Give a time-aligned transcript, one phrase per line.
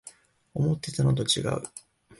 [0.55, 1.63] 思ってたのとちがう